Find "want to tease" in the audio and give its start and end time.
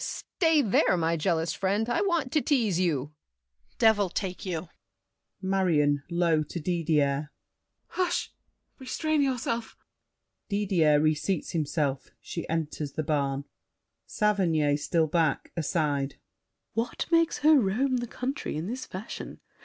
2.01-2.79